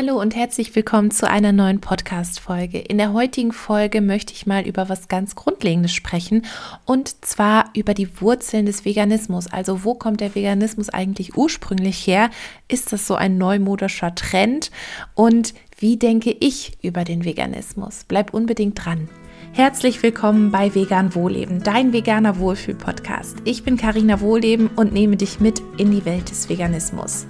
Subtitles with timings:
[0.00, 2.78] Hallo und herzlich willkommen zu einer neuen Podcast-Folge.
[2.78, 6.46] In der heutigen Folge möchte ich mal über was ganz Grundlegendes sprechen
[6.84, 9.48] und zwar über die Wurzeln des Veganismus.
[9.48, 12.30] Also, wo kommt der Veganismus eigentlich ursprünglich her?
[12.68, 14.70] Ist das so ein neumodischer Trend?
[15.16, 18.04] Und wie denke ich über den Veganismus?
[18.06, 19.08] Bleib unbedingt dran.
[19.52, 23.38] Herzlich willkommen bei Vegan Wohlleben, dein veganer Wohlfühl-Podcast.
[23.42, 27.26] Ich bin Karina Wohlleben und nehme dich mit in die Welt des Veganismus.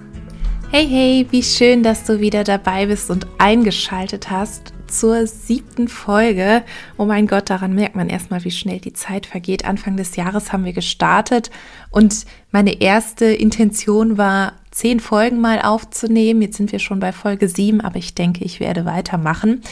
[0.71, 6.63] Hey, hey, wie schön, dass du wieder dabei bist und eingeschaltet hast zur siebten Folge.
[6.99, 9.65] Oh mein Gott, daran merkt man erstmal, wie schnell die Zeit vergeht.
[9.65, 11.51] Anfang des Jahres haben wir gestartet
[11.91, 16.43] und meine erste Intention war, zehn Folgen mal aufzunehmen.
[16.43, 19.63] Jetzt sind wir schon bei Folge sieben, aber ich denke, ich werde weitermachen.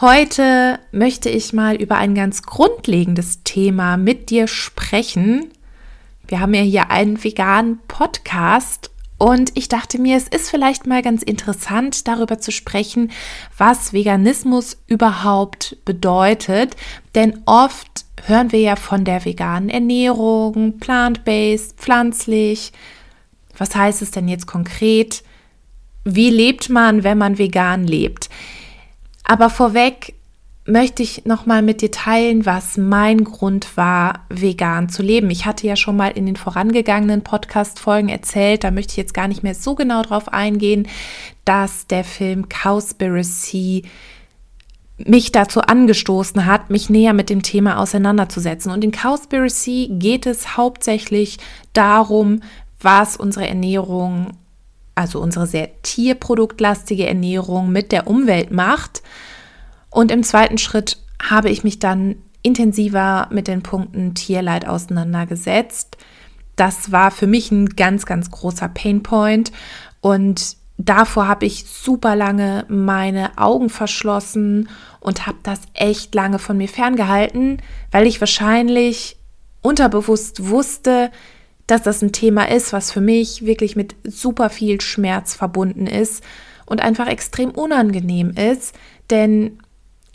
[0.00, 5.52] Heute möchte ich mal über ein ganz grundlegendes Thema mit dir sprechen.
[6.26, 11.02] Wir haben ja hier einen veganen Podcast und ich dachte mir, es ist vielleicht mal
[11.02, 13.12] ganz interessant, darüber zu sprechen,
[13.56, 16.76] was Veganismus überhaupt bedeutet.
[17.14, 22.72] Denn oft hören wir ja von der veganen Ernährung, plant-based, pflanzlich.
[23.56, 25.22] Was heißt es denn jetzt konkret?
[26.04, 28.28] Wie lebt man, wenn man vegan lebt?
[29.22, 30.14] Aber vorweg
[30.66, 35.28] möchte ich nochmal mit dir teilen, was mein Grund war, vegan zu leben.
[35.28, 39.28] Ich hatte ja schon mal in den vorangegangenen Podcast-Folgen erzählt, da möchte ich jetzt gar
[39.28, 40.88] nicht mehr so genau drauf eingehen,
[41.44, 43.82] dass der Film Cowspiracy
[44.96, 48.72] mich dazu angestoßen hat, mich näher mit dem Thema auseinanderzusetzen.
[48.72, 51.38] Und in Cowspiracy geht es hauptsächlich
[51.74, 52.40] darum,
[52.80, 54.28] was unsere Ernährung,
[54.94, 59.02] also unsere sehr tierproduktlastige Ernährung mit der Umwelt macht
[59.94, 65.96] und im zweiten Schritt habe ich mich dann intensiver mit den Punkten Tierleid auseinandergesetzt.
[66.56, 69.52] Das war für mich ein ganz, ganz großer Painpoint
[70.00, 76.56] und davor habe ich super lange meine Augen verschlossen und habe das echt lange von
[76.56, 79.16] mir ferngehalten, weil ich wahrscheinlich
[79.62, 81.12] unterbewusst wusste,
[81.68, 86.24] dass das ein Thema ist, was für mich wirklich mit super viel Schmerz verbunden ist
[86.66, 88.74] und einfach extrem unangenehm ist,
[89.08, 89.60] denn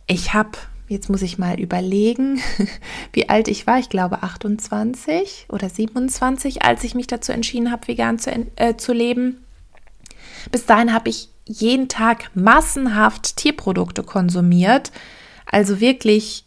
[0.09, 2.41] ich habe, jetzt muss ich mal überlegen,
[3.13, 3.79] wie alt ich war.
[3.79, 8.91] Ich glaube 28 oder 27, als ich mich dazu entschieden habe, vegan zu, äh, zu
[8.91, 9.45] leben.
[10.51, 14.91] Bis dahin habe ich jeden Tag massenhaft Tierprodukte konsumiert.
[15.45, 16.45] Also wirklich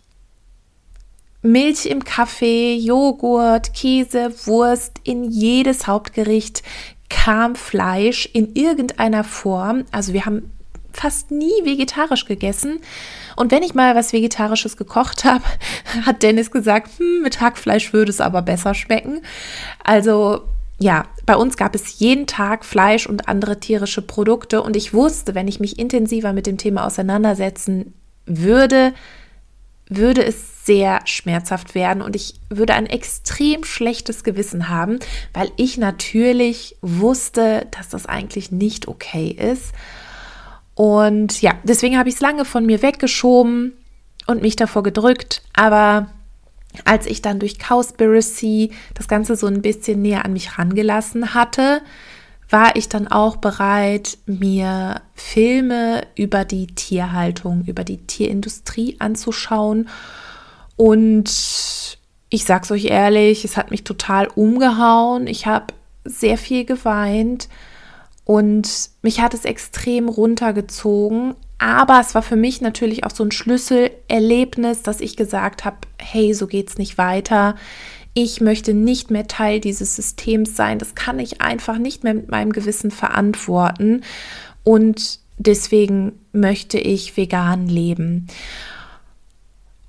[1.42, 6.62] Milch im Kaffee, Joghurt, Käse, Wurst, in jedes Hauptgericht
[7.08, 9.84] kam Fleisch in irgendeiner Form.
[9.92, 10.52] Also wir haben
[10.92, 12.80] fast nie vegetarisch gegessen.
[13.36, 15.44] Und wenn ich mal was Vegetarisches gekocht habe,
[16.06, 19.22] hat Dennis gesagt, hm, mit Hackfleisch würde es aber besser schmecken.
[19.82, 20.42] Also
[20.78, 25.34] ja, bei uns gab es jeden Tag Fleisch und andere tierische Produkte und ich wusste,
[25.34, 27.94] wenn ich mich intensiver mit dem Thema auseinandersetzen
[28.26, 28.92] würde,
[29.88, 34.98] würde es sehr schmerzhaft werden und ich würde ein extrem schlechtes Gewissen haben,
[35.32, 39.72] weil ich natürlich wusste, dass das eigentlich nicht okay ist.
[40.82, 43.72] Und ja, deswegen habe ich es lange von mir weggeschoben
[44.26, 45.40] und mich davor gedrückt.
[45.52, 46.08] Aber
[46.84, 51.82] als ich dann durch Cowspiracy das Ganze so ein bisschen näher an mich rangelassen hatte,
[52.50, 59.88] war ich dann auch bereit, mir Filme über die Tierhaltung, über die Tierindustrie anzuschauen.
[60.74, 61.96] Und
[62.28, 65.28] ich sag's euch ehrlich, es hat mich total umgehauen.
[65.28, 65.66] Ich habe
[66.04, 67.48] sehr viel geweint
[68.24, 71.34] und mich hat es extrem runtergezogen.
[71.58, 76.34] Aber es war für mich natürlich auch so ein Schlüsselerlebnis, dass ich gesagt habe, hey,
[76.34, 77.56] so geht's nicht weiter.
[78.14, 80.78] Ich möchte nicht mehr Teil dieses Systems sein.
[80.78, 84.02] Das kann ich einfach nicht mehr mit meinem Gewissen verantworten.
[84.64, 88.26] Und deswegen möchte ich vegan leben.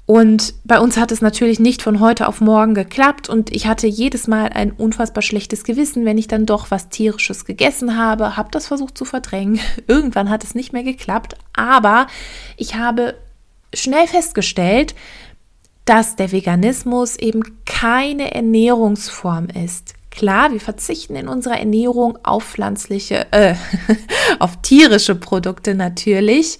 [0.05, 3.87] Und bei uns hat es natürlich nicht von heute auf morgen geklappt und ich hatte
[3.87, 8.49] jedes Mal ein unfassbar schlechtes Gewissen, wenn ich dann doch was tierisches gegessen habe, habe
[8.51, 9.61] das versucht zu verdrängen.
[9.87, 12.07] Irgendwann hat es nicht mehr geklappt, aber
[12.57, 13.15] ich habe
[13.73, 14.93] schnell festgestellt,
[15.85, 19.93] dass der Veganismus eben keine Ernährungsform ist.
[20.11, 23.55] Klar, wir verzichten in unserer Ernährung auf pflanzliche, äh,
[24.39, 26.59] auf tierische Produkte natürlich,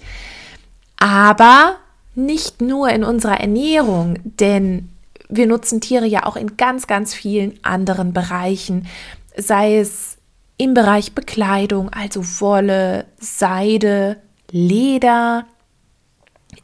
[0.96, 1.76] aber
[2.14, 4.90] nicht nur in unserer Ernährung, denn
[5.28, 8.86] wir nutzen Tiere ja auch in ganz, ganz vielen anderen Bereichen,
[9.36, 10.18] sei es
[10.56, 14.18] im Bereich Bekleidung, also Wolle, Seide,
[14.50, 15.46] Leder,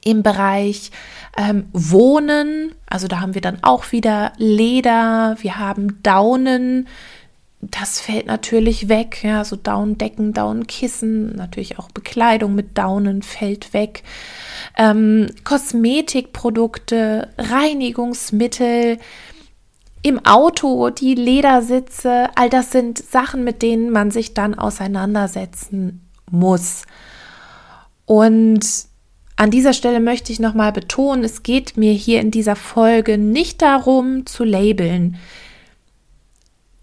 [0.04, 0.92] im Bereich
[1.36, 6.88] ähm, Wohnen, also da haben wir dann auch wieder Leder, wir haben Daunen,
[7.62, 9.22] das fällt natürlich weg.
[9.22, 14.02] Ja, so Daunendecken, Daunenkissen, natürlich auch Bekleidung mit Daunen fällt weg.
[14.78, 18.98] Ähm, Kosmetikprodukte, Reinigungsmittel,
[20.02, 26.84] im Auto, die Ledersitze, all das sind Sachen, mit denen man sich dann auseinandersetzen muss.
[28.06, 28.60] Und
[29.36, 33.60] an dieser Stelle möchte ich nochmal betonen, es geht mir hier in dieser Folge nicht
[33.60, 35.16] darum zu labeln.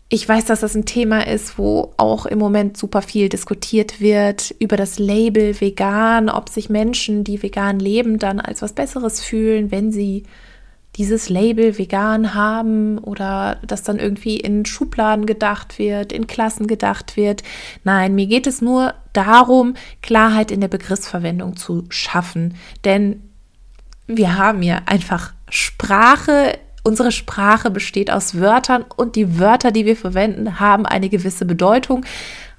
[0.10, 4.56] Ich weiß, dass das ein Thema ist, wo auch im Moment super viel diskutiert wird
[4.58, 9.70] über das Label vegan, ob sich Menschen, die vegan leben, dann als was Besseres fühlen,
[9.70, 10.24] wenn sie
[10.96, 17.18] dieses Label vegan haben oder dass dann irgendwie in Schubladen gedacht wird, in Klassen gedacht
[17.18, 17.44] wird.
[17.84, 22.56] Nein, mir geht es nur darum, Klarheit in der Begriffsverwendung zu schaffen.
[22.86, 23.22] Denn
[24.08, 29.98] wir haben ja einfach Sprache Unsere Sprache besteht aus Wörtern und die Wörter, die wir
[29.98, 32.06] verwenden, haben eine gewisse Bedeutung,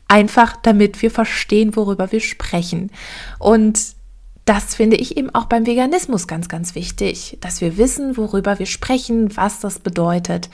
[0.07, 2.91] einfach damit wir verstehen, worüber wir sprechen.
[3.39, 3.97] Und
[4.45, 8.67] das finde ich eben auch beim Veganismus ganz, ganz wichtig, dass wir wissen, worüber wir
[8.67, 10.49] sprechen, was das bedeutet.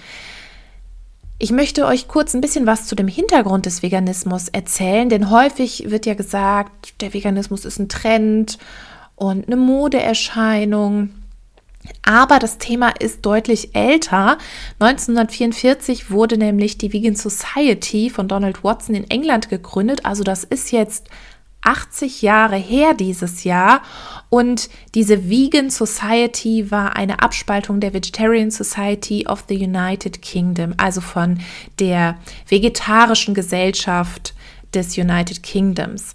[1.39, 5.91] Ich möchte euch kurz ein bisschen was zu dem Hintergrund des Veganismus erzählen, denn häufig
[5.91, 8.59] wird ja gesagt, der Veganismus ist ein Trend
[9.15, 11.11] und eine Modeerscheinung.
[12.03, 14.39] Aber das Thema ist deutlich älter.
[14.79, 20.05] 1944 wurde nämlich die Vegan Society von Donald Watson in England gegründet.
[20.05, 21.09] Also das ist jetzt
[21.65, 23.83] 80 Jahre her dieses Jahr.
[24.29, 31.01] Und diese Vegan Society war eine Abspaltung der Vegetarian Society of the United Kingdom, also
[31.01, 31.41] von
[31.79, 34.35] der vegetarischen Gesellschaft
[34.75, 36.15] des United Kingdoms.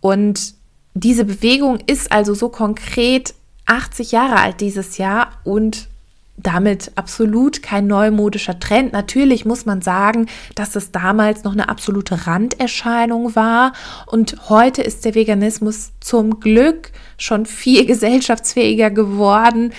[0.00, 0.54] Und
[0.94, 3.34] diese Bewegung ist also so konkret
[3.66, 5.88] 80 Jahre alt dieses Jahr und
[6.36, 8.92] damit absolut kein neumodischer Trend.
[8.92, 13.72] Natürlich muss man sagen, dass es damals noch eine absolute Randerscheinung war
[14.06, 19.72] und heute ist der Veganismus zum Glück schon viel gesellschaftsfähiger geworden.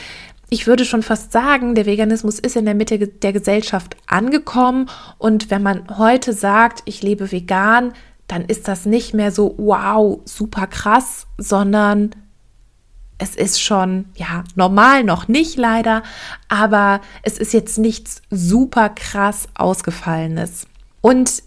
[0.49, 5.51] Ich würde schon fast sagen, der Veganismus ist in der Mitte der Gesellschaft angekommen und
[5.51, 7.93] wenn man heute sagt, ich lebe vegan,
[8.27, 12.11] dann ist das nicht mehr so wow, super krass, sondern
[13.17, 16.03] es ist schon, ja, normal noch nicht leider,
[16.49, 20.67] aber es ist jetzt nichts super krass ausgefallenes.
[21.01, 21.43] Und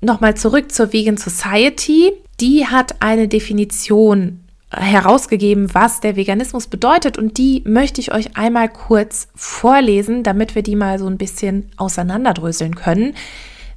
[0.00, 2.12] nochmal zurück zur Vegan Society.
[2.40, 8.68] Die hat eine Definition herausgegeben, was der Veganismus bedeutet und die möchte ich euch einmal
[8.68, 13.14] kurz vorlesen, damit wir die mal so ein bisschen auseinanderdröseln können.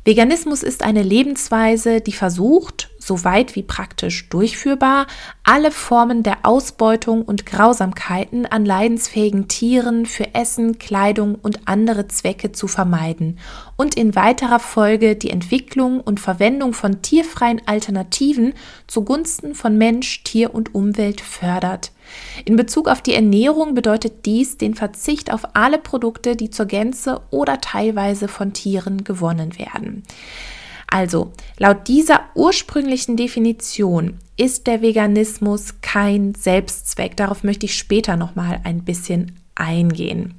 [0.05, 5.07] Veganismus ist eine Lebensweise, die versucht, so weit wie praktisch durchführbar,
[5.43, 12.51] alle Formen der Ausbeutung und Grausamkeiten an leidensfähigen Tieren für Essen, Kleidung und andere Zwecke
[12.51, 13.39] zu vermeiden
[13.77, 18.53] und in weiterer Folge die Entwicklung und Verwendung von tierfreien Alternativen
[18.87, 21.91] zugunsten von Mensch, Tier und Umwelt fördert.
[22.45, 27.21] In Bezug auf die Ernährung bedeutet dies den Verzicht auf alle Produkte, die zur Gänze
[27.31, 30.03] oder teilweise von Tieren gewonnen werden.
[30.87, 37.17] Also, laut dieser ursprünglichen Definition ist der Veganismus kein Selbstzweck.
[37.17, 40.35] Darauf möchte ich später noch mal ein bisschen eingehen.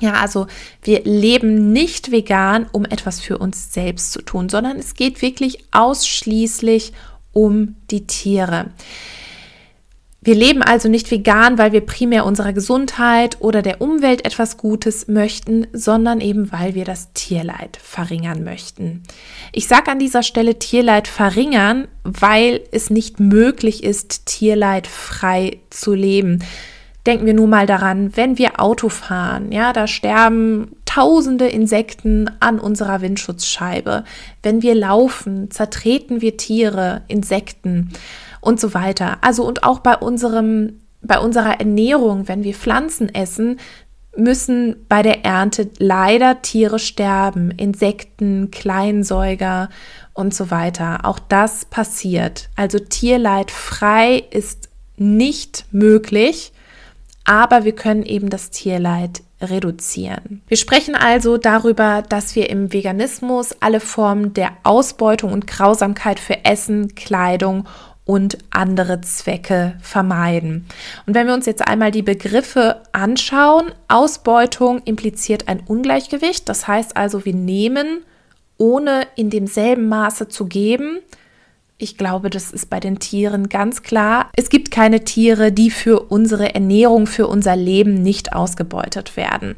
[0.00, 0.46] Ja, also
[0.82, 5.64] wir leben nicht vegan, um etwas für uns selbst zu tun, sondern es geht wirklich
[5.72, 6.92] ausschließlich
[7.32, 8.70] um die Tiere.
[10.20, 15.06] Wir leben also nicht vegan, weil wir primär unserer Gesundheit oder der Umwelt etwas Gutes
[15.06, 19.04] möchten, sondern eben weil wir das Tierleid verringern möchten.
[19.52, 25.94] Ich sage an dieser Stelle Tierleid verringern, weil es nicht möglich ist, Tierleid frei zu
[25.94, 26.40] leben.
[27.06, 32.58] Denken wir nur mal daran, wenn wir Auto fahren, ja, da sterben tausende Insekten an
[32.58, 34.04] unserer Windschutzscheibe.
[34.42, 37.92] Wenn wir laufen, zertreten wir Tiere, Insekten
[38.40, 39.18] und so weiter.
[39.20, 43.58] Also und auch bei unserem bei unserer Ernährung, wenn wir Pflanzen essen,
[44.16, 49.68] müssen bei der Ernte leider Tiere sterben, Insekten, Kleinsäuger
[50.12, 51.04] und so weiter.
[51.04, 52.48] Auch das passiert.
[52.56, 56.52] Also Tierleid frei ist nicht möglich,
[57.24, 60.42] aber wir können eben das Tierleid reduzieren.
[60.48, 66.44] Wir sprechen also darüber, dass wir im Veganismus alle Formen der Ausbeutung und Grausamkeit für
[66.44, 67.68] Essen, Kleidung
[68.08, 70.64] und andere Zwecke vermeiden.
[71.04, 76.96] Und wenn wir uns jetzt einmal die Begriffe anschauen, Ausbeutung impliziert ein Ungleichgewicht, das heißt
[76.96, 77.98] also, wir nehmen,
[78.56, 81.00] ohne in demselben Maße zu geben.
[81.76, 84.30] Ich glaube, das ist bei den Tieren ganz klar.
[84.34, 89.54] Es gibt keine Tiere, die für unsere Ernährung, für unser Leben nicht ausgebeutet werden.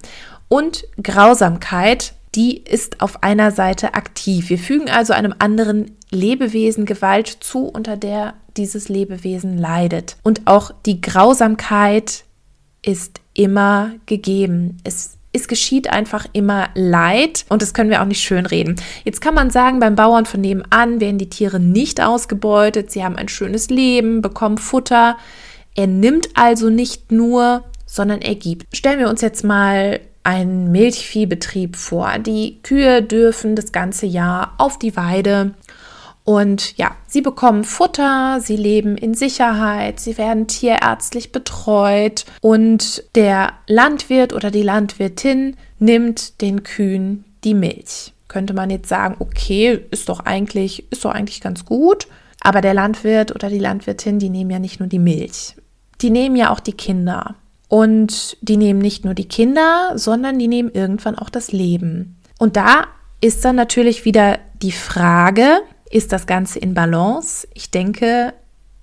[0.48, 4.50] Und Grausamkeit die ist auf einer Seite aktiv.
[4.50, 10.16] Wir fügen also einem anderen Lebewesen Gewalt zu, unter der dieses Lebewesen leidet.
[10.22, 12.24] Und auch die Grausamkeit
[12.82, 14.78] ist immer gegeben.
[14.84, 18.76] Es es geschieht einfach immer Leid und das können wir auch nicht schönreden.
[19.04, 23.16] Jetzt kann man sagen, beim Bauern von nebenan werden die Tiere nicht ausgebeutet, sie haben
[23.16, 25.16] ein schönes Leben, bekommen Futter.
[25.76, 28.76] Er nimmt also nicht nur, sondern er gibt.
[28.76, 32.18] Stellen wir uns jetzt mal einen Milchviehbetrieb vor.
[32.18, 35.54] Die Kühe dürfen das ganze Jahr auf die Weide
[36.24, 43.54] und ja, sie bekommen Futter, sie leben in Sicherheit, sie werden tierärztlich betreut und der
[43.66, 48.12] Landwirt oder die Landwirtin nimmt den Kühen die Milch.
[48.28, 52.06] Könnte man jetzt sagen, okay, ist doch eigentlich, ist doch eigentlich ganz gut.
[52.42, 55.56] Aber der Landwirt oder die Landwirtin, die nehmen ja nicht nur die Milch.
[56.00, 57.34] Die nehmen ja auch die Kinder.
[57.70, 62.16] Und die nehmen nicht nur die Kinder, sondern die nehmen irgendwann auch das Leben.
[62.36, 62.88] Und da
[63.20, 67.46] ist dann natürlich wieder die Frage, ist das Ganze in Balance?
[67.54, 68.34] Ich denke,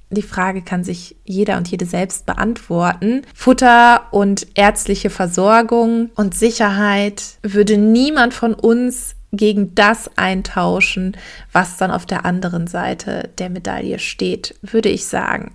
[0.09, 3.23] die Frage kann sich jeder und jede selbst beantworten.
[3.35, 11.17] Futter und ärztliche Versorgung und Sicherheit würde niemand von uns gegen das eintauschen,
[11.51, 15.51] was dann auf der anderen Seite der Medaille steht, würde ich sagen.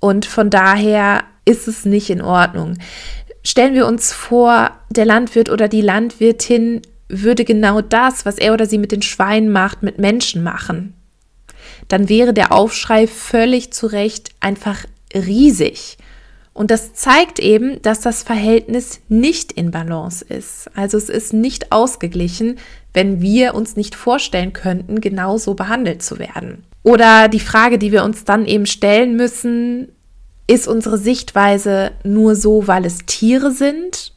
[0.00, 2.78] Und von daher ist es nicht in Ordnung.
[3.42, 8.66] Stellen wir uns vor, der Landwirt oder die Landwirtin würde genau das, was er oder
[8.66, 10.94] sie mit den Schweinen macht, mit Menschen machen,
[11.88, 15.96] dann wäre der Aufschrei völlig zu Recht einfach riesig.
[16.52, 20.68] Und das zeigt eben, dass das Verhältnis nicht in Balance ist.
[20.74, 22.58] Also es ist nicht ausgeglichen,
[22.92, 26.64] wenn wir uns nicht vorstellen könnten, genauso behandelt zu werden.
[26.82, 29.92] Oder die Frage, die wir uns dann eben stellen müssen,
[30.48, 34.12] ist unsere Sichtweise nur so, weil es Tiere sind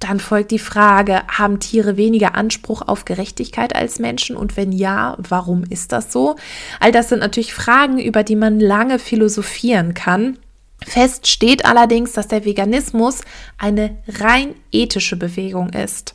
[0.00, 4.34] dann folgt die Frage, haben Tiere weniger Anspruch auf Gerechtigkeit als Menschen?
[4.34, 6.36] Und wenn ja, warum ist das so?
[6.80, 10.38] All das sind natürlich Fragen, über die man lange philosophieren kann.
[10.82, 13.20] Fest steht allerdings, dass der Veganismus
[13.58, 16.14] eine rein ethische Bewegung ist.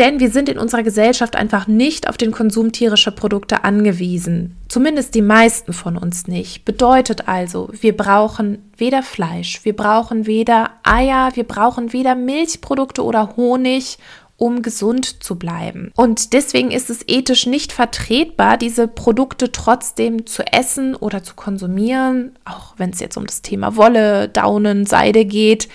[0.00, 4.56] Denn wir sind in unserer Gesellschaft einfach nicht auf den Konsum tierischer Produkte angewiesen.
[4.66, 6.64] Zumindest die meisten von uns nicht.
[6.64, 13.36] Bedeutet also, wir brauchen weder Fleisch, wir brauchen weder Eier, wir brauchen weder Milchprodukte oder
[13.36, 13.98] Honig,
[14.38, 15.92] um gesund zu bleiben.
[15.96, 22.32] Und deswegen ist es ethisch nicht vertretbar, diese Produkte trotzdem zu essen oder zu konsumieren,
[22.46, 25.68] auch wenn es jetzt um das Thema Wolle, Daunen, Seide geht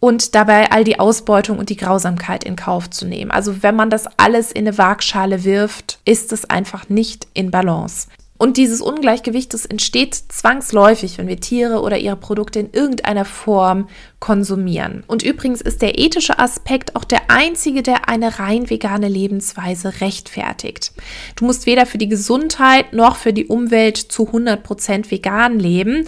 [0.00, 3.30] und dabei all die Ausbeutung und die Grausamkeit in Kauf zu nehmen.
[3.30, 8.06] Also wenn man das alles in eine Waagschale wirft, ist es einfach nicht in Balance.
[8.40, 13.88] Und dieses Ungleichgewicht, das entsteht zwangsläufig, wenn wir Tiere oder ihre Produkte in irgendeiner Form
[14.20, 15.02] konsumieren.
[15.08, 20.92] Und übrigens ist der ethische Aspekt auch der einzige, der eine rein vegane Lebensweise rechtfertigt.
[21.34, 26.06] Du musst weder für die Gesundheit noch für die Umwelt zu 100% vegan leben.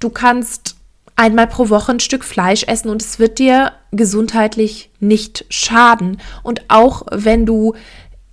[0.00, 0.75] Du kannst
[1.16, 6.20] einmal pro Woche ein Stück Fleisch essen und es wird dir gesundheitlich nicht schaden.
[6.42, 7.74] Und auch wenn du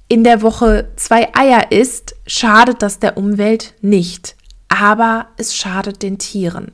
[0.08, 4.36] in der Woche zwei Eier isst, schadet das der Umwelt nicht.
[4.68, 6.74] Aber es schadet den Tieren.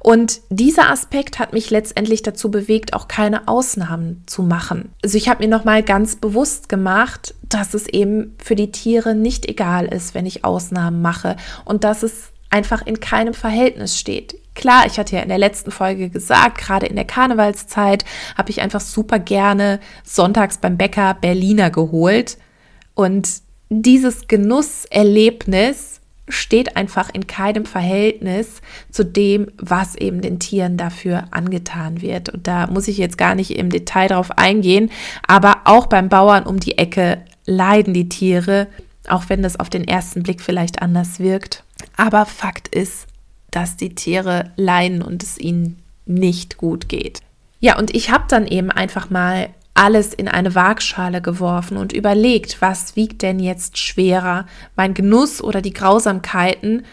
[0.00, 4.92] Und dieser Aspekt hat mich letztendlich dazu bewegt, auch keine Ausnahmen zu machen.
[5.02, 9.46] Also ich habe mir nochmal ganz bewusst gemacht, dass es eben für die Tiere nicht
[9.46, 14.36] egal ist, wenn ich Ausnahmen mache und dass es einfach in keinem Verhältnis steht.
[14.58, 18.04] Klar, ich hatte ja in der letzten Folge gesagt, gerade in der Karnevalszeit
[18.36, 22.38] habe ich einfach super gerne sonntags beim Bäcker Berliner geholt.
[22.94, 23.28] Und
[23.68, 28.60] dieses Genusserlebnis steht einfach in keinem Verhältnis
[28.90, 32.28] zu dem, was eben den Tieren dafür angetan wird.
[32.28, 34.90] Und da muss ich jetzt gar nicht im Detail drauf eingehen,
[35.24, 38.66] aber auch beim Bauern um die Ecke leiden die Tiere,
[39.08, 41.62] auch wenn das auf den ersten Blick vielleicht anders wirkt.
[41.96, 43.06] Aber Fakt ist,
[43.58, 47.20] dass die Tiere leiden und es ihnen nicht gut geht.
[47.58, 52.62] Ja, und ich habe dann eben einfach mal alles in eine Waagschale geworfen und überlegt,
[52.62, 54.46] was wiegt denn jetzt schwerer,
[54.76, 56.84] mein Genuss oder die Grausamkeiten.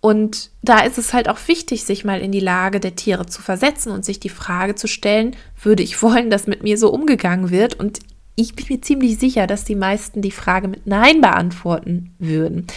[0.00, 3.42] Und da ist es halt auch wichtig, sich mal in die Lage der Tiere zu
[3.42, 7.50] versetzen und sich die Frage zu stellen, würde ich wollen, dass mit mir so umgegangen
[7.50, 7.74] wird?
[7.74, 7.98] Und
[8.36, 12.68] ich bin mir ziemlich sicher, dass die meisten die Frage mit Nein beantworten würden.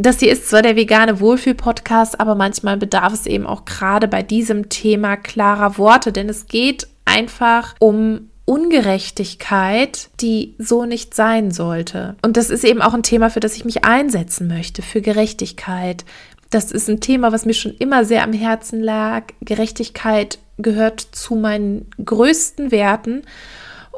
[0.00, 4.22] Das hier ist zwar der vegane Wohlfühl-Podcast, aber manchmal bedarf es eben auch gerade bei
[4.22, 12.14] diesem Thema klarer Worte, denn es geht einfach um Ungerechtigkeit, die so nicht sein sollte.
[12.22, 16.04] Und das ist eben auch ein Thema, für das ich mich einsetzen möchte, für Gerechtigkeit.
[16.50, 19.24] Das ist ein Thema, was mir schon immer sehr am Herzen lag.
[19.40, 23.22] Gerechtigkeit gehört zu meinen größten Werten.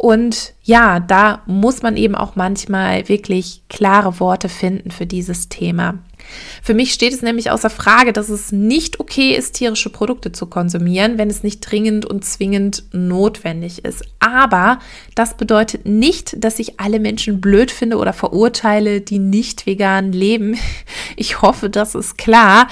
[0.03, 5.99] Und ja, da muss man eben auch manchmal wirklich klare Worte finden für dieses Thema.
[6.63, 10.47] Für mich steht es nämlich außer Frage, dass es nicht okay ist, tierische Produkte zu
[10.47, 14.03] konsumieren, wenn es nicht dringend und zwingend notwendig ist.
[14.21, 14.79] Aber
[15.17, 20.57] das bedeutet nicht, dass ich alle Menschen blöd finde oder verurteile, die nicht vegan leben.
[21.17, 22.69] Ich hoffe, das ist klar.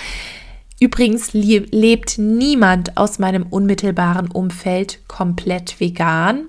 [0.81, 6.47] Übrigens lebt niemand aus meinem unmittelbaren Umfeld komplett vegan.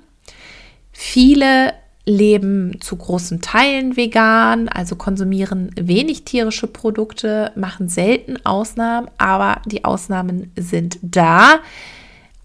[1.01, 1.75] Viele
[2.05, 9.85] leben zu großen Teilen vegan, also konsumieren wenig tierische Produkte, machen selten Ausnahmen, aber die
[9.85, 11.59] Ausnahmen sind da.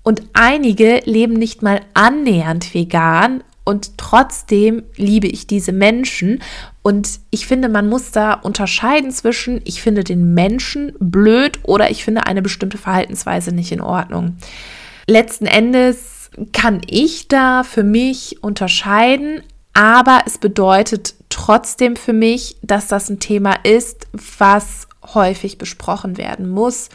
[0.04, 6.40] Und einige leben nicht mal annähernd vegan und trotzdem liebe ich diese Menschen.
[6.82, 12.04] Und ich finde, man muss da unterscheiden zwischen, ich finde den Menschen blöd oder ich
[12.04, 14.36] finde eine bestimmte Verhaltensweise nicht in Ordnung.
[15.08, 16.13] Letzten Endes
[16.52, 23.20] kann ich da für mich unterscheiden, aber es bedeutet trotzdem für mich, dass das ein
[23.20, 24.06] Thema ist,
[24.38, 26.88] was häufig besprochen werden muss.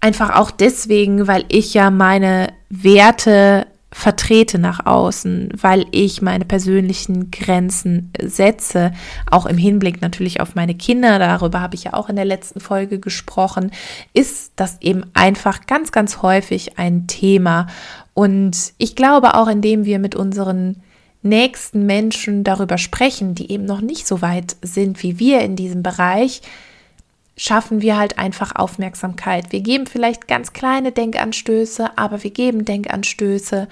[0.00, 7.32] Einfach auch deswegen, weil ich ja meine Werte vertrete nach außen, weil ich meine persönlichen
[7.32, 8.92] Grenzen setze,
[9.28, 12.60] auch im Hinblick natürlich auf meine Kinder, darüber habe ich ja auch in der letzten
[12.60, 13.72] Folge gesprochen,
[14.12, 17.66] ist das eben einfach ganz, ganz häufig ein Thema.
[18.14, 20.82] Und ich glaube auch, indem wir mit unseren
[21.22, 25.82] nächsten Menschen darüber sprechen, die eben noch nicht so weit sind wie wir in diesem
[25.82, 26.42] Bereich,
[27.36, 29.52] schaffen wir halt einfach Aufmerksamkeit.
[29.52, 33.68] Wir geben vielleicht ganz kleine Denkanstöße, aber wir geben Denkanstöße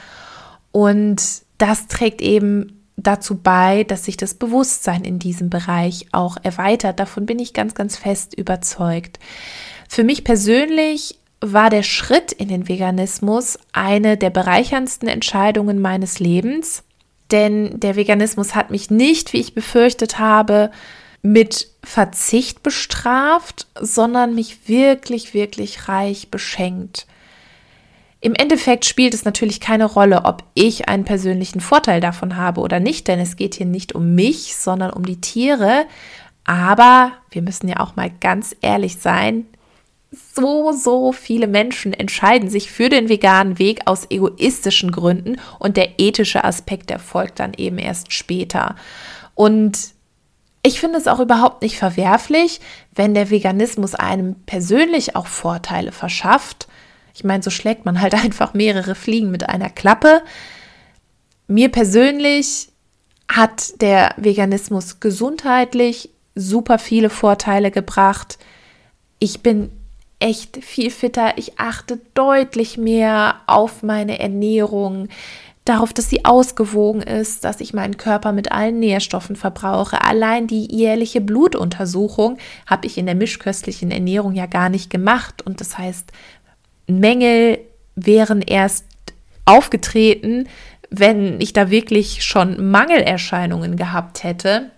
[0.73, 1.23] und
[1.59, 6.99] das trägt eben dazu bei, dass sich das Bewusstsein in diesem Bereich auch erweitert.
[6.99, 9.19] Davon bin ich ganz, ganz fest überzeugt.
[9.89, 16.83] Für mich persönlich war der Schritt in den Veganismus eine der bereicherndsten Entscheidungen meines Lebens,
[17.31, 20.71] denn der Veganismus hat mich nicht, wie ich befürchtet habe,
[21.23, 27.07] mit Verzicht bestraft, sondern mich wirklich, wirklich reich beschenkt.
[28.21, 32.81] Im Endeffekt spielt es natürlich keine Rolle, ob ich einen persönlichen Vorteil davon habe oder
[32.81, 35.87] nicht, denn es geht hier nicht um mich, sondern um die Tiere.
[36.45, 39.47] Aber wir müssen ja auch mal ganz ehrlich sein,
[40.11, 45.99] so, so viele Menschen entscheiden sich für den veganen Weg aus egoistischen Gründen und der
[45.99, 48.77] ethische Aspekt erfolgt dann eben erst später.
[49.35, 49.93] Und
[50.63, 52.61] ich finde es auch überhaupt nicht verwerflich,
[52.95, 56.69] wenn der Veganismus einem persönlich auch Vorteile verschafft.
[57.15, 60.23] Ich meine, so schlägt man halt einfach mehrere Fliegen mit einer Klappe.
[61.47, 62.69] Mir persönlich
[63.31, 68.39] hat der Veganismus gesundheitlich super viele Vorteile gebracht.
[69.19, 69.71] Ich bin
[70.21, 71.35] echt viel fitter.
[71.37, 75.09] Ich achte deutlich mehr auf meine Ernährung,
[75.69, 80.03] darauf, dass sie ausgewogen ist, dass ich meinen Körper mit allen Nährstoffen verbrauche.
[80.03, 85.43] Allein die jährliche Blutuntersuchung habe ich in der mischköstlichen Ernährung ja gar nicht gemacht.
[85.43, 86.11] Und das heißt,
[86.87, 87.59] Mängel
[87.97, 88.87] wären erst
[89.45, 90.49] aufgetreten,
[90.91, 94.71] wenn ich da wirklich schon Mangelerscheinungen gehabt hätte.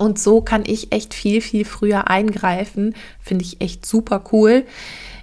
[0.00, 2.94] Und so kann ich echt viel, viel früher eingreifen.
[3.20, 4.64] Finde ich echt super cool.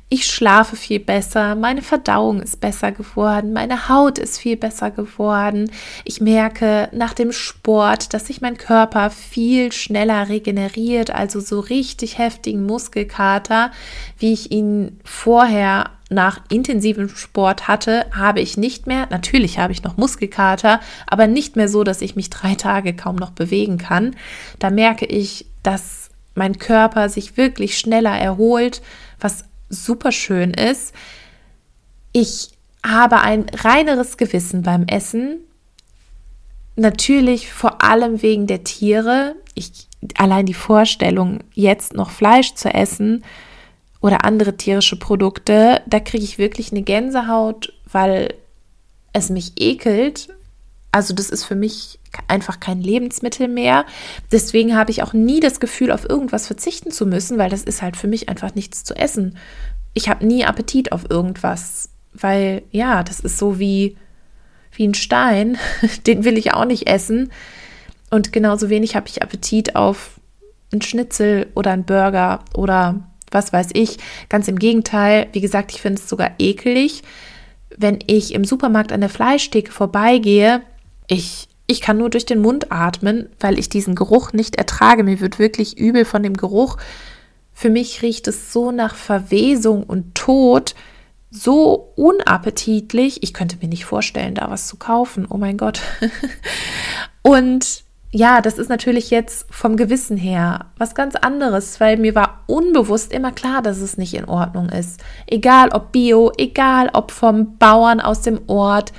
[0.07, 5.69] Ich schlafe viel besser, meine Verdauung ist besser geworden, meine Haut ist viel besser geworden.
[6.05, 12.19] Ich merke nach dem Sport, dass sich mein Körper viel schneller regeneriert, also so richtig
[12.19, 13.71] heftigen Muskelkater,
[14.17, 19.07] wie ich ihn vorher nach intensivem Sport hatte, habe ich nicht mehr.
[19.09, 23.17] Natürlich habe ich noch Muskelkater, aber nicht mehr so, dass ich mich drei Tage kaum
[23.17, 24.15] noch bewegen kann.
[24.59, 28.81] Da merke ich, dass mein Körper sich wirklich schneller erholt,
[29.19, 30.93] was super schön ist.
[32.13, 32.51] Ich
[32.85, 35.39] habe ein reineres Gewissen beim Essen.
[36.75, 39.35] Natürlich vor allem wegen der Tiere.
[39.55, 43.23] Ich allein die Vorstellung, jetzt noch Fleisch zu essen,
[44.07, 48.33] oder andere tierische Produkte, da kriege ich wirklich eine Gänsehaut, weil
[49.11, 50.29] es mich ekelt.
[50.93, 53.85] Also das ist für mich einfach kein Lebensmittel mehr.
[54.31, 57.81] Deswegen habe ich auch nie das Gefühl, auf irgendwas verzichten zu müssen, weil das ist
[57.81, 59.37] halt für mich einfach nichts zu essen.
[59.93, 63.97] Ich habe nie Appetit auf irgendwas, weil ja, das ist so wie,
[64.71, 65.57] wie ein Stein,
[66.07, 67.29] den will ich auch nicht essen.
[68.09, 70.21] Und genauso wenig habe ich Appetit auf
[70.71, 73.97] einen Schnitzel oder einen Burger oder was weiß ich.
[74.29, 77.03] Ganz im Gegenteil, wie gesagt, ich finde es sogar ekelig,
[77.75, 80.61] wenn ich im Supermarkt an der Fleischtheke vorbeigehe.
[81.07, 85.03] Ich, ich kann nur durch den Mund atmen, weil ich diesen Geruch nicht ertrage.
[85.03, 86.77] Mir wird wirklich übel von dem Geruch.
[87.53, 90.75] Für mich riecht es so nach Verwesung und Tod,
[91.29, 93.23] so unappetitlich.
[93.23, 95.27] Ich könnte mir nicht vorstellen, da was zu kaufen.
[95.29, 95.81] Oh mein Gott.
[97.21, 102.43] und ja, das ist natürlich jetzt vom Gewissen her was ganz anderes, weil mir war
[102.47, 105.03] unbewusst immer klar, dass es nicht in Ordnung ist.
[105.25, 108.93] Egal ob Bio, egal ob vom Bauern aus dem Ort.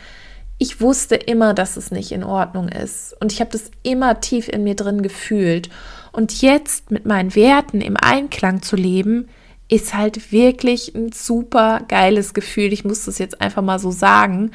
[0.58, 3.16] Ich wusste immer, dass es nicht in Ordnung ist.
[3.20, 5.70] Und ich habe das immer tief in mir drin gefühlt.
[6.12, 9.28] Und jetzt mit meinen Werten im Einklang zu leben,
[9.68, 12.72] ist halt wirklich ein super geiles Gefühl.
[12.72, 14.50] Ich muss das jetzt einfach mal so sagen.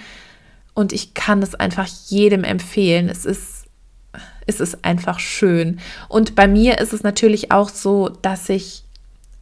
[0.74, 3.08] Und ich kann es einfach jedem empfehlen.
[3.10, 3.62] Es ist,
[4.45, 5.79] es ist einfach schön.
[6.10, 8.84] Und bei mir ist es natürlich auch so, dass ich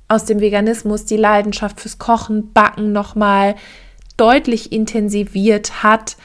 [0.07, 3.55] aus dem Veganismus die Leidenschaft fürs Kochen, Backen nochmal
[4.17, 6.17] deutlich intensiviert hat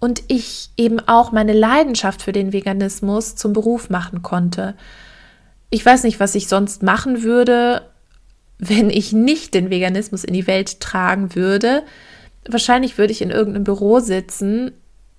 [0.00, 4.74] und ich eben auch meine Leidenschaft für den Veganismus zum Beruf machen konnte.
[5.70, 7.82] Ich weiß nicht, was ich sonst machen würde,
[8.58, 11.82] wenn ich nicht den Veganismus in die Welt tragen würde.
[12.48, 14.72] Wahrscheinlich würde ich in irgendeinem Büro sitzen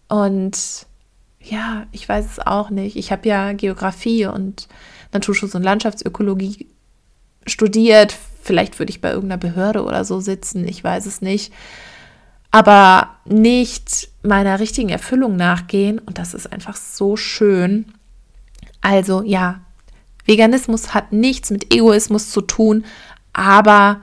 [0.07, 0.57] und
[1.45, 2.95] ja, ich weiß es auch nicht.
[2.95, 4.67] Ich habe ja Geografie und
[5.13, 6.67] Naturschutz und Landschaftsökologie
[7.45, 8.15] studiert.
[8.41, 11.53] Vielleicht würde ich bei irgendeiner Behörde oder so sitzen, ich weiß es nicht.
[12.51, 17.85] Aber nicht meiner richtigen Erfüllung nachgehen und das ist einfach so schön.
[18.81, 19.61] Also ja,
[20.25, 22.85] Veganismus hat nichts mit Egoismus zu tun,
[23.33, 24.01] aber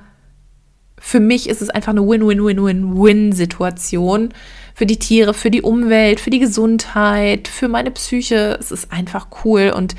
[1.05, 4.33] für mich ist es einfach eine Win-Win-Win-Win-Win-Situation.
[4.73, 8.57] Für die Tiere, für die Umwelt, für die Gesundheit, für meine Psyche.
[8.59, 9.73] Es ist einfach cool.
[9.77, 9.97] Und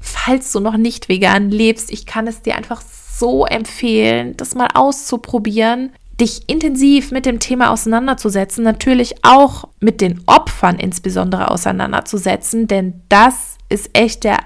[0.00, 4.70] falls du noch nicht vegan lebst, ich kann es dir einfach so empfehlen, das mal
[4.74, 13.02] auszuprobieren dich intensiv mit dem Thema auseinanderzusetzen, natürlich auch mit den Opfern insbesondere auseinanderzusetzen, denn
[13.08, 14.38] das ist echt der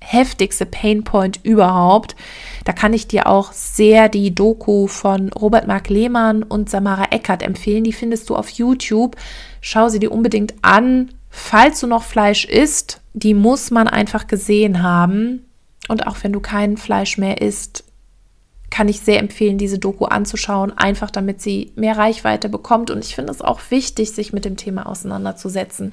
[0.00, 2.16] heftigste Painpoint überhaupt.
[2.64, 7.42] Da kann ich dir auch sehr die Doku von Robert Mark Lehmann und Samara Eckert
[7.42, 7.84] empfehlen.
[7.84, 9.16] Die findest du auf YouTube.
[9.60, 11.10] Schau sie dir unbedingt an.
[11.28, 15.44] Falls du noch Fleisch isst, die muss man einfach gesehen haben.
[15.88, 17.84] Und auch wenn du kein Fleisch mehr isst,
[18.70, 22.90] kann ich sehr empfehlen, diese Doku anzuschauen, einfach damit sie mehr Reichweite bekommt.
[22.90, 25.92] Und ich finde es auch wichtig, sich mit dem Thema auseinanderzusetzen,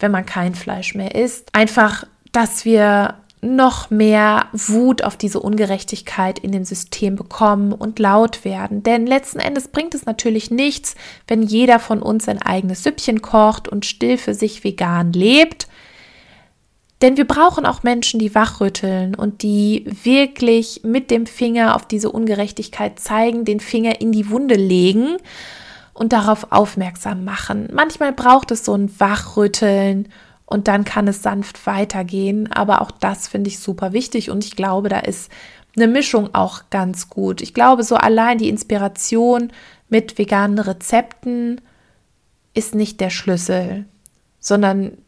[0.00, 1.48] wenn man kein Fleisch mehr isst.
[1.52, 8.44] Einfach, dass wir noch mehr Wut auf diese Ungerechtigkeit in dem System bekommen und laut
[8.44, 8.82] werden.
[8.82, 10.94] Denn letzten Endes bringt es natürlich nichts,
[11.28, 15.68] wenn jeder von uns ein eigenes Süppchen kocht und still für sich vegan lebt.
[17.02, 22.10] Denn wir brauchen auch Menschen, die wachrütteln und die wirklich mit dem Finger auf diese
[22.10, 25.16] Ungerechtigkeit zeigen, den Finger in die Wunde legen
[25.92, 27.68] und darauf aufmerksam machen.
[27.72, 30.08] Manchmal braucht es so ein Wachrütteln
[30.46, 32.50] und dann kann es sanft weitergehen.
[32.52, 35.30] Aber auch das finde ich super wichtig und ich glaube, da ist
[35.76, 37.40] eine Mischung auch ganz gut.
[37.40, 39.52] Ich glaube, so allein die Inspiration
[39.88, 41.60] mit veganen Rezepten
[42.54, 43.84] ist nicht der Schlüssel,
[44.38, 44.98] sondern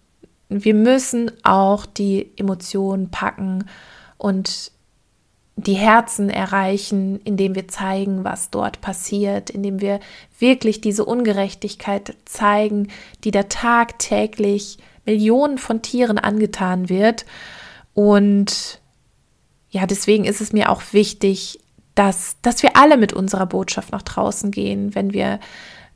[0.48, 3.64] wir müssen auch die Emotionen packen
[4.18, 4.72] und
[5.56, 10.00] die Herzen erreichen, indem wir zeigen, was dort passiert, indem wir
[10.38, 12.88] wirklich diese Ungerechtigkeit zeigen,
[13.24, 17.24] die da tagtäglich Millionen von Tieren angetan wird.
[17.94, 18.80] Und
[19.70, 21.60] ja, deswegen ist es mir auch wichtig,
[21.94, 25.40] dass, dass wir alle mit unserer Botschaft nach draußen gehen, wenn wir,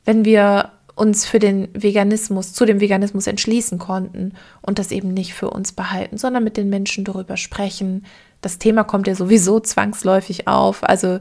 [0.03, 5.33] wenn wir uns für den Veganismus, zu dem Veganismus entschließen konnten und das eben nicht
[5.33, 8.05] für uns behalten, sondern mit den Menschen darüber sprechen.
[8.41, 10.83] Das Thema kommt ja sowieso zwangsläufig auf.
[10.83, 11.19] Also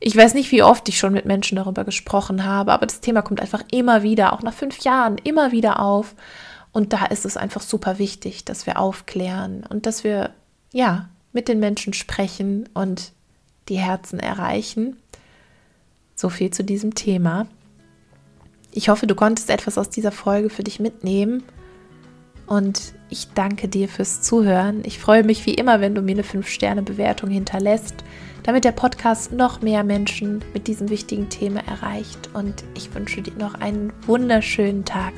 [0.00, 3.22] ich weiß nicht, wie oft ich schon mit Menschen darüber gesprochen habe, aber das Thema
[3.22, 6.14] kommt einfach immer wieder, auch nach fünf Jahren, immer wieder auf.
[6.78, 10.30] Und da ist es einfach super wichtig, dass wir aufklären und dass wir,
[10.72, 13.10] ja, mit den Menschen sprechen und
[13.68, 14.96] die Herzen erreichen.
[16.14, 17.48] So viel zu diesem Thema.
[18.70, 21.42] Ich hoffe, du konntest etwas aus dieser Folge für dich mitnehmen.
[22.46, 24.82] Und ich danke dir fürs Zuhören.
[24.84, 28.04] Ich freue mich wie immer, wenn du mir eine 5-Sterne-Bewertung hinterlässt,
[28.44, 32.30] damit der Podcast noch mehr Menschen mit diesem wichtigen Thema erreicht.
[32.34, 35.14] Und ich wünsche dir noch einen wunderschönen Tag.